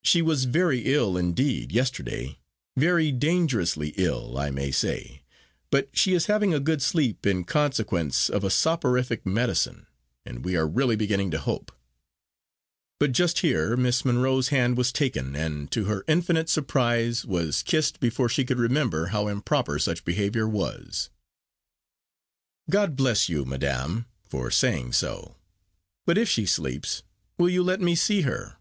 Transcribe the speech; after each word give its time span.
She 0.00 0.22
was 0.22 0.46
very 0.46 0.94
ill, 0.94 1.18
indeed, 1.18 1.72
yesterday; 1.72 2.38
very 2.74 3.12
dangerously 3.12 3.90
ill, 3.98 4.38
I 4.38 4.48
may 4.50 4.70
say, 4.70 5.24
but 5.70 5.90
she 5.92 6.14
is 6.14 6.24
having 6.24 6.54
a 6.54 6.58
good 6.58 6.80
sleep, 6.80 7.26
in 7.26 7.44
consequence 7.44 8.30
of 8.30 8.44
a 8.44 8.48
soporific 8.50 9.26
medicine, 9.26 9.86
and 10.24 10.42
we 10.42 10.56
are 10.56 10.66
really 10.66 10.96
beginning 10.96 11.30
to 11.32 11.38
hope" 11.38 11.70
But 12.98 13.12
just 13.12 13.40
here 13.40 13.76
Miss 13.76 14.06
Monro's 14.06 14.48
hand 14.48 14.78
was 14.78 14.90
taken, 14.90 15.36
and, 15.36 15.70
to 15.72 15.84
her 15.84 16.02
infinite 16.08 16.48
surprise, 16.48 17.26
was 17.26 17.62
kissed 17.62 18.00
before 18.00 18.30
she 18.30 18.46
could 18.46 18.58
remember 18.58 19.08
how 19.08 19.28
improper 19.28 19.78
such 19.78 20.02
behaviour 20.02 20.48
was. 20.48 21.10
"God 22.70 22.96
bless 22.96 23.28
you, 23.28 23.44
madam, 23.44 24.06
for 24.24 24.50
saying 24.50 24.94
so. 24.94 25.36
But 26.06 26.16
if 26.16 26.26
she 26.30 26.46
sleeps, 26.46 27.02
will 27.36 27.50
you 27.50 27.62
let 27.62 27.82
me 27.82 27.94
see 27.94 28.22
her? 28.22 28.56